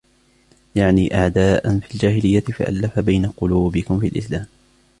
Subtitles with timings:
[0.75, 4.45] يَعْنِي أَعْدَاءً فِي الْجَاهِلِيَّةِ فَأَلَّفَ بَيْنَ قُلُوبِكُمْ بِالْإِسْلَامِ